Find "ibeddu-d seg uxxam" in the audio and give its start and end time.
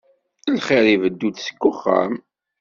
0.93-2.13